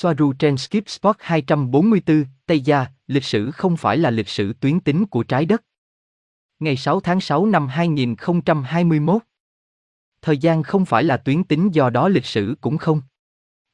[0.00, 4.80] Soaru trên Skip Spot 244, Tây Gia, lịch sử không phải là lịch sử tuyến
[4.80, 5.64] tính của trái đất.
[6.58, 9.22] Ngày 6 tháng 6 năm 2021.
[10.22, 13.02] Thời gian không phải là tuyến tính do đó lịch sử cũng không.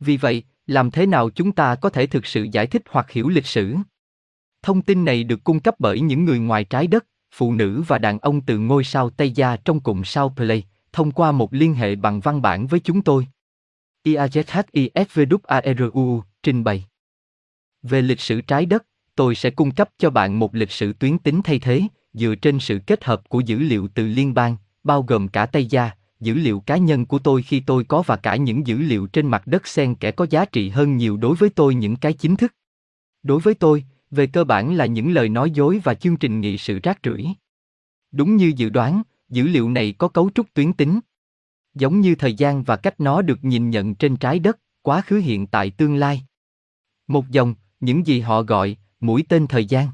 [0.00, 3.28] Vì vậy, làm thế nào chúng ta có thể thực sự giải thích hoặc hiểu
[3.28, 3.76] lịch sử?
[4.62, 7.98] Thông tin này được cung cấp bởi những người ngoài trái đất, phụ nữ và
[7.98, 11.74] đàn ông từ ngôi sao Tây Gia trong cụm sao Play, thông qua một liên
[11.74, 13.26] hệ bằng văn bản với chúng tôi.
[14.04, 15.40] IAZHIFVWARU,
[16.42, 16.84] trình bày.
[17.82, 21.18] Về lịch sử trái đất, tôi sẽ cung cấp cho bạn một lịch sử tuyến
[21.18, 25.02] tính thay thế, dựa trên sự kết hợp của dữ liệu từ liên bang, bao
[25.02, 28.36] gồm cả Tây Gia, dữ liệu cá nhân của tôi khi tôi có và cả
[28.36, 31.50] những dữ liệu trên mặt đất xen kẽ có giá trị hơn nhiều đối với
[31.50, 32.54] tôi những cái chính thức.
[33.22, 36.58] Đối với tôi, về cơ bản là những lời nói dối và chương trình nghị
[36.58, 37.26] sự rác rưởi.
[38.12, 41.00] Đúng như dự đoán, dữ liệu này có cấu trúc tuyến tính.
[41.74, 45.16] Giống như thời gian và cách nó được nhìn nhận trên trái đất, quá khứ
[45.16, 46.22] hiện tại tương lai.
[47.06, 49.88] Một dòng, những gì họ gọi, mũi tên thời gian.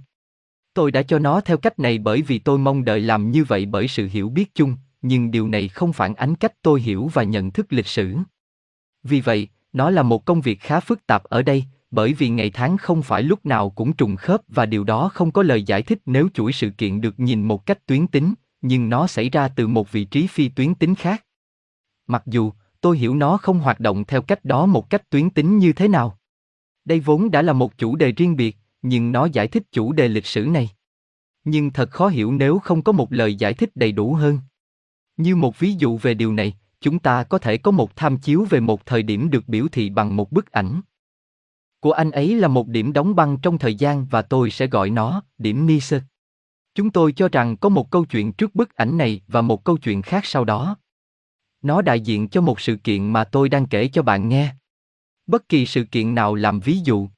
[0.75, 3.67] Tôi đã cho nó theo cách này bởi vì tôi mong đợi làm như vậy
[3.67, 7.23] bởi sự hiểu biết chung, nhưng điều này không phản ánh cách tôi hiểu và
[7.23, 8.17] nhận thức lịch sử.
[9.03, 12.51] Vì vậy, nó là một công việc khá phức tạp ở đây, bởi vì ngày
[12.51, 15.83] tháng không phải lúc nào cũng trùng khớp và điều đó không có lời giải
[15.83, 19.49] thích nếu chuỗi sự kiện được nhìn một cách tuyến tính, nhưng nó xảy ra
[19.49, 21.25] từ một vị trí phi tuyến tính khác.
[22.09, 25.59] Mặc dù, tôi hiểu nó không hoạt động theo cách đó một cách tuyến tính
[25.59, 26.19] như thế nào.
[26.85, 30.09] Đây vốn đã là một chủ đề riêng biệt, nhưng nó giải thích chủ đề
[30.09, 30.71] lịch sử này.
[31.45, 34.39] Nhưng thật khó hiểu nếu không có một lời giải thích đầy đủ hơn.
[35.17, 38.47] Như một ví dụ về điều này, chúng ta có thể có một tham chiếu
[38.51, 40.81] về một thời điểm được biểu thị bằng một bức ảnh.
[41.81, 44.91] Của anh ấy là một điểm đóng băng trong thời gian và tôi sẽ gọi
[44.91, 46.03] nó điểm Niser.
[46.75, 49.77] Chúng tôi cho rằng có một câu chuyện trước bức ảnh này và một câu
[49.77, 50.77] chuyện khác sau đó.
[51.63, 54.55] Nó đại diện cho một sự kiện mà tôi đang kể cho bạn nghe.
[55.27, 57.09] Bất kỳ sự kiện nào làm ví dụ.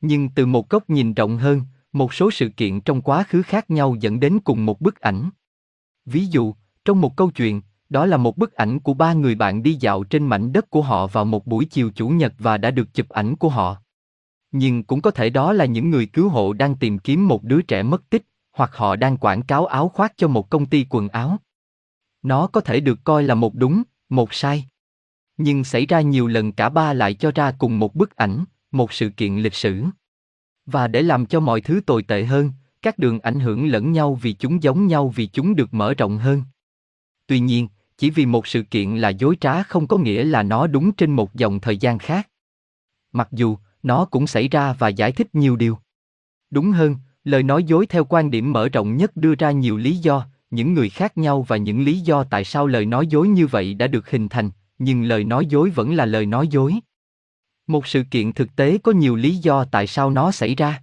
[0.00, 3.70] Nhưng từ một góc nhìn rộng hơn, một số sự kiện trong quá khứ khác
[3.70, 5.30] nhau dẫn đến cùng một bức ảnh.
[6.04, 6.54] Ví dụ,
[6.84, 10.04] trong một câu chuyện, đó là một bức ảnh của ba người bạn đi dạo
[10.04, 13.08] trên mảnh đất của họ vào một buổi chiều chủ nhật và đã được chụp
[13.08, 13.76] ảnh của họ.
[14.52, 17.62] Nhưng cũng có thể đó là những người cứu hộ đang tìm kiếm một đứa
[17.62, 18.22] trẻ mất tích,
[18.52, 21.38] hoặc họ đang quảng cáo áo khoác cho một công ty quần áo.
[22.26, 24.64] Nó có thể được coi là một đúng, một sai.
[25.36, 28.92] Nhưng xảy ra nhiều lần cả ba lại cho ra cùng một bức ảnh, một
[28.92, 29.84] sự kiện lịch sử.
[30.66, 34.14] Và để làm cho mọi thứ tồi tệ hơn, các đường ảnh hưởng lẫn nhau
[34.14, 36.42] vì chúng giống nhau vì chúng được mở rộng hơn.
[37.26, 40.66] Tuy nhiên, chỉ vì một sự kiện là dối trá không có nghĩa là nó
[40.66, 42.28] đúng trên một dòng thời gian khác.
[43.12, 45.78] Mặc dù, nó cũng xảy ra và giải thích nhiều điều.
[46.50, 49.96] Đúng hơn, lời nói dối theo quan điểm mở rộng nhất đưa ra nhiều lý
[49.96, 50.26] do,
[50.56, 53.74] những người khác nhau và những lý do tại sao lời nói dối như vậy
[53.74, 56.74] đã được hình thành, nhưng lời nói dối vẫn là lời nói dối.
[57.66, 60.82] Một sự kiện thực tế có nhiều lý do tại sao nó xảy ra.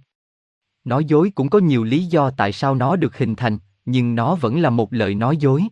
[0.84, 4.34] Nói dối cũng có nhiều lý do tại sao nó được hình thành, nhưng nó
[4.34, 5.62] vẫn là một lời nói dối.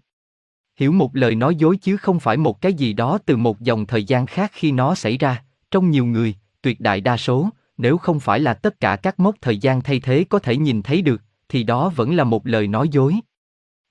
[0.76, 3.86] Hiểu một lời nói dối chứ không phải một cái gì đó từ một dòng
[3.86, 7.98] thời gian khác khi nó xảy ra, trong nhiều người, tuyệt đại đa số, nếu
[7.98, 11.02] không phải là tất cả các mốc thời gian thay thế có thể nhìn thấy
[11.02, 13.20] được, thì đó vẫn là một lời nói dối.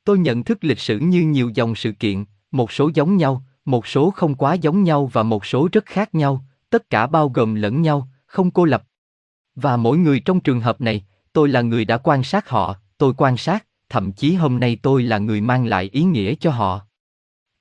[0.04, 3.88] Tôi nhận thức lịch sử như nhiều dòng sự kiện, một số giống nhau, một
[3.88, 7.56] số không quá giống nhau và một số rất khác nhau, tất cả bao gồm
[7.56, 8.84] lẫn nhau, không cô lập.
[9.56, 13.14] Và mỗi người trong trường hợp này, tôi là người đã quan sát họ, tôi
[13.18, 16.82] quan sát, thậm chí hôm nay tôi là người mang lại ý nghĩa cho họ.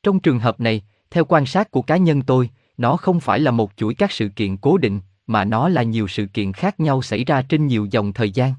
[0.02, 3.50] Trong trường hợp này, theo quan sát của cá nhân tôi, nó không phải là
[3.50, 7.02] một chuỗi các sự kiện cố định, mà nó là nhiều sự kiện khác nhau
[7.02, 8.54] xảy ra trên nhiều dòng thời gian.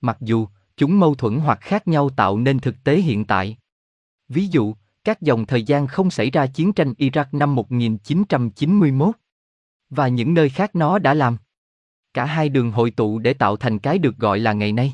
[0.00, 0.46] Mặc dù,
[0.76, 3.56] chúng mâu thuẫn hoặc khác nhau tạo nên thực tế hiện tại.
[4.28, 9.16] Ví dụ, các dòng thời gian không xảy ra chiến tranh Iraq năm 1991
[9.90, 11.36] và những nơi khác nó đã làm.
[12.14, 14.92] Cả hai đường hội tụ để tạo thành cái được gọi là ngày nay.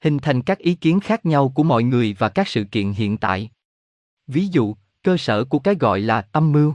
[0.00, 3.16] Hình thành các ý kiến khác nhau của mọi người và các sự kiện hiện
[3.16, 3.50] tại.
[4.26, 6.74] Ví dụ, cơ sở của cái gọi là âm mưu.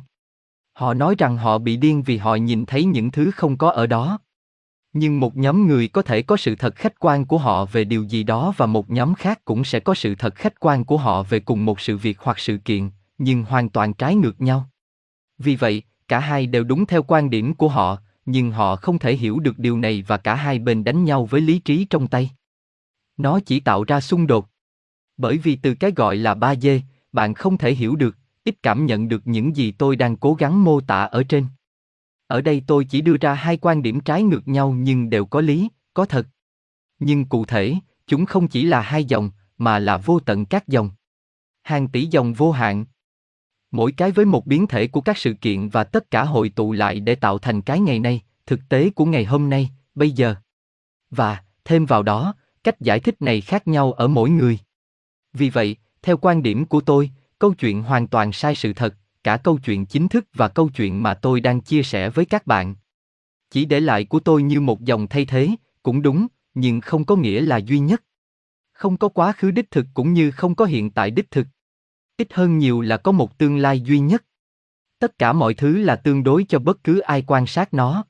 [0.74, 3.88] Họ nói rằng họ bị điên vì họ nhìn thấy những thứ không có ở
[3.88, 4.20] đó.
[4.94, 8.04] Nhưng một nhóm người có thể có sự thật khách quan của họ về điều
[8.04, 11.24] gì đó và một nhóm khác cũng sẽ có sự thật khách quan của họ
[11.24, 14.70] về cùng một sự việc hoặc sự kiện, nhưng hoàn toàn trái ngược nhau.
[15.38, 19.16] Vì vậy, cả hai đều đúng theo quan điểm của họ, nhưng họ không thể
[19.16, 22.32] hiểu được điều này và cả hai bên đánh nhau với lý trí trong tay.
[23.18, 24.50] Nó chỉ tạo ra xung đột.
[25.18, 26.82] Bởi vì từ cái gọi là ba dê,
[27.12, 30.64] bạn không thể hiểu được, ít cảm nhận được những gì tôi đang cố gắng
[30.64, 31.46] mô tả ở trên.
[32.28, 35.42] Ở đây tôi chỉ đưa ra hai quan điểm trái ngược nhau nhưng đều có
[35.42, 36.28] lý, có thật.
[37.00, 37.76] Nhưng cụ thể,
[38.08, 40.92] chúng không chỉ là hai dòng, mà là vô tận các dòng.
[41.64, 42.86] Hàng tỷ dòng vô hạn.
[43.72, 46.74] Mỗi cái với một biến thể của các sự kiện và tất cả hội tụ
[46.74, 50.36] lại để tạo thành cái ngày nay, thực tế của ngày hôm nay, bây giờ.
[51.10, 52.34] Và, thêm vào đó,
[52.64, 54.60] cách giải thích này khác nhau ở mỗi người.
[55.34, 59.38] Vì vậy, theo quan điểm của tôi, câu chuyện hoàn toàn sai sự thật, cả
[59.38, 62.76] câu chuyện chính thức và câu chuyện mà tôi đang chia sẻ với các bạn.
[63.50, 65.50] Chỉ để lại của tôi như một dòng thay thế,
[65.84, 68.04] cũng đúng, nhưng không có nghĩa là duy nhất.
[68.74, 71.48] Không có quá khứ đích thực cũng như không có hiện tại đích thực.
[72.18, 74.24] Ít hơn nhiều là có một tương lai duy nhất.
[75.00, 78.06] Tất cả mọi thứ là tương đối cho bất cứ ai quan sát nó.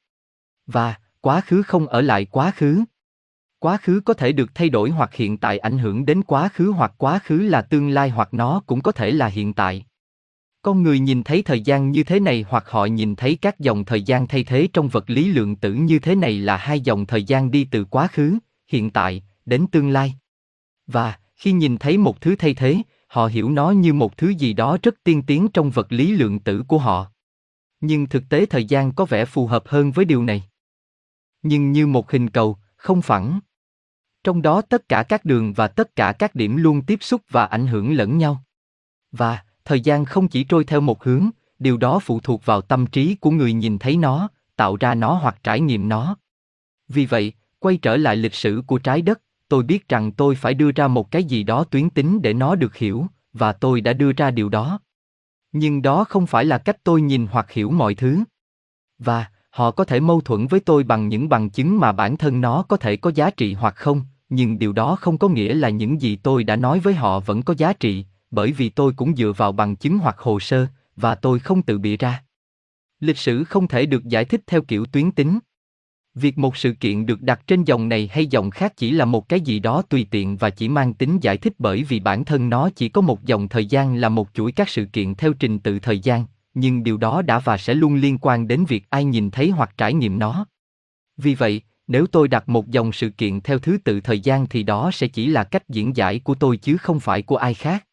[0.68, 2.84] Và, quá khứ không ở lại quá khứ.
[3.60, 6.72] Quá khứ có thể được thay đổi hoặc hiện tại ảnh hưởng đến quá khứ
[6.72, 9.86] hoặc quá khứ là tương lai hoặc nó cũng có thể là hiện tại.
[10.64, 13.86] Con người nhìn thấy thời gian như thế này hoặc họ nhìn thấy các dòng
[13.86, 17.06] thời gian thay thế trong vật lý lượng tử như thế này là hai dòng
[17.06, 18.38] thời gian đi từ quá khứ,
[18.68, 20.16] hiện tại, đến tương lai.
[20.88, 22.78] Và, khi nhìn thấy một thứ thay thế,
[23.08, 26.40] họ hiểu nó như một thứ gì đó rất tiên tiến trong vật lý lượng
[26.40, 27.08] tử của họ.
[27.82, 30.44] Nhưng thực tế thời gian có vẻ phù hợp hơn với điều này.
[31.42, 33.40] Nhưng như một hình cầu, không phẳng.
[34.24, 37.46] Trong đó tất cả các đường và tất cả các điểm luôn tiếp xúc và
[37.46, 38.44] ảnh hưởng lẫn nhau.
[39.12, 41.30] Và, thời gian không chỉ trôi theo một hướng,
[41.60, 45.14] điều đó phụ thuộc vào tâm trí của người nhìn thấy nó, tạo ra nó
[45.14, 46.18] hoặc trải nghiệm nó.
[46.88, 50.54] Vì vậy, quay trở lại lịch sử của trái đất, tôi biết rằng tôi phải
[50.54, 53.94] đưa ra một cái gì đó tuyến tính để nó được hiểu, và tôi đã
[53.94, 54.80] đưa ra điều đó.
[55.52, 58.20] Nhưng đó không phải là cách tôi nhìn hoặc hiểu mọi thứ.
[59.00, 62.42] Và, họ có thể mâu thuẫn với tôi bằng những bằng chứng mà bản thân
[62.42, 65.70] nó có thể có giá trị hoặc không, nhưng điều đó không có nghĩa là
[65.70, 69.16] những gì tôi đã nói với họ vẫn có giá trị, bởi vì tôi cũng
[69.16, 72.24] dựa vào bằng chứng hoặc hồ sơ, và tôi không tự bịa ra.
[73.00, 75.40] Lịch sử không thể được giải thích theo kiểu tuyến tính.
[76.16, 79.30] Việc một sự kiện được đặt trên dòng này hay dòng khác chỉ là một
[79.30, 82.50] cái gì đó tùy tiện và chỉ mang tính giải thích bởi vì bản thân
[82.50, 85.60] nó chỉ có một dòng thời gian là một chuỗi các sự kiện theo trình
[85.60, 89.06] tự thời gian, nhưng điều đó đã và sẽ luôn liên quan đến việc ai
[89.06, 90.46] nhìn thấy hoặc trải nghiệm nó.
[91.18, 94.64] Vì vậy, nếu tôi đặt một dòng sự kiện theo thứ tự thời gian thì
[94.64, 97.86] đó sẽ chỉ là cách diễn giải của tôi chứ không phải của ai khác.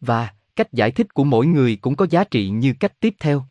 [0.00, 3.44] Và, cách giải thích của mỗi người cũng có giá trị như cách tiếp theo.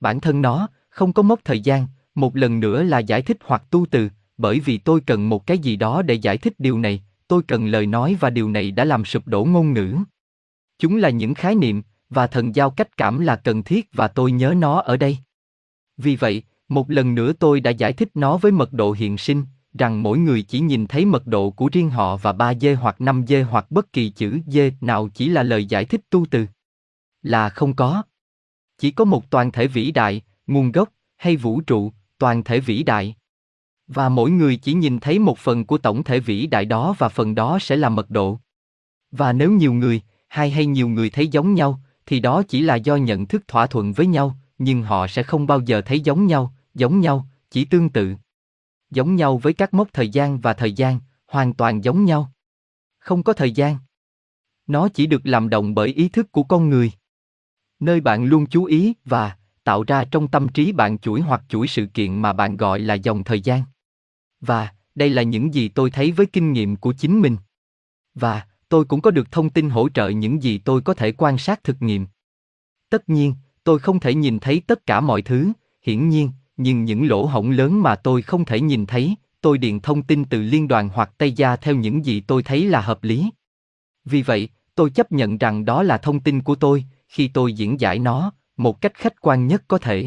[0.00, 3.62] Bản thân nó, không có mốc thời gian, một lần nữa là giải thích hoặc
[3.70, 7.02] tu từ, bởi vì tôi cần một cái gì đó để giải thích điều này,
[7.28, 9.96] tôi cần lời nói và điều này đã làm sụp đổ ngôn ngữ.
[10.78, 14.32] Chúng là những khái niệm, và thần giao cách cảm là cần thiết và tôi
[14.32, 15.18] nhớ nó ở đây.
[15.96, 19.44] Vì vậy, một lần nữa tôi đã giải thích nó với mật độ hiện sinh,
[19.74, 23.00] rằng mỗi người chỉ nhìn thấy mật độ của riêng họ và 3 dê hoặc
[23.00, 26.46] 5 dê hoặc bất kỳ chữ dê nào chỉ là lời giải thích tu từ.
[27.22, 28.02] Là không có.
[28.78, 32.82] Chỉ có một toàn thể vĩ đại, nguồn gốc, hay vũ trụ, toàn thể vĩ
[32.82, 33.16] đại.
[33.86, 37.08] Và mỗi người chỉ nhìn thấy một phần của tổng thể vĩ đại đó và
[37.08, 38.38] phần đó sẽ là mật độ.
[39.10, 42.74] Và nếu nhiều người, hai hay nhiều người thấy giống nhau, thì đó chỉ là
[42.74, 46.26] do nhận thức thỏa thuận với nhau, nhưng họ sẽ không bao giờ thấy giống
[46.26, 48.14] nhau, giống nhau, chỉ tương tự.
[48.92, 52.32] Giống nhau với các mốc thời gian và thời gian, hoàn toàn giống nhau.
[52.98, 53.76] Không có thời gian.
[54.66, 56.92] Nó chỉ được làm động bởi ý thức của con người.
[57.80, 61.66] Nơi bạn luôn chú ý và tạo ra trong tâm trí bạn chuỗi hoặc chuỗi
[61.66, 63.62] sự kiện mà bạn gọi là dòng thời gian.
[64.40, 67.36] Và, đây là những gì tôi thấy với kinh nghiệm của chính mình.
[68.14, 71.38] Và, tôi cũng có được thông tin hỗ trợ những gì tôi có thể quan
[71.38, 72.06] sát thực nghiệm.
[72.90, 73.34] Tất nhiên,
[73.64, 75.52] tôi không thể nhìn thấy tất cả mọi thứ,
[75.82, 76.30] hiển nhiên,
[76.62, 80.24] nhưng những lỗ hổng lớn mà tôi không thể nhìn thấy, tôi điền thông tin
[80.24, 83.30] từ liên đoàn hoặc Tây Gia theo những gì tôi thấy là hợp lý.
[84.04, 87.80] Vì vậy, tôi chấp nhận rằng đó là thông tin của tôi, khi tôi diễn
[87.80, 90.06] giải nó, một cách khách quan nhất có thể.